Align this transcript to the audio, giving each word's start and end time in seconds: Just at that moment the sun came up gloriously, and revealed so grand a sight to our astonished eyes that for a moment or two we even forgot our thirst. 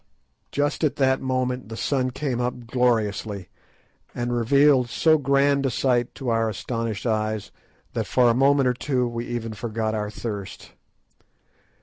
Just 0.51 0.83
at 0.83 0.95
that 0.95 1.21
moment 1.21 1.69
the 1.69 1.77
sun 1.77 2.09
came 2.09 2.41
up 2.41 2.65
gloriously, 2.65 3.49
and 4.15 4.35
revealed 4.35 4.89
so 4.89 5.19
grand 5.19 5.63
a 5.63 5.69
sight 5.69 6.15
to 6.15 6.29
our 6.29 6.49
astonished 6.49 7.05
eyes 7.05 7.51
that 7.93 8.07
for 8.07 8.27
a 8.27 8.33
moment 8.33 8.67
or 8.67 8.73
two 8.73 9.07
we 9.07 9.27
even 9.27 9.53
forgot 9.53 9.93
our 9.93 10.09
thirst. 10.09 10.71